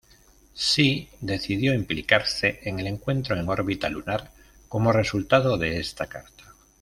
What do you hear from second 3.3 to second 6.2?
en órbita lunar como resultado de esta